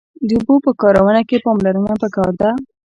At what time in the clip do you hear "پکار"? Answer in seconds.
2.01-2.31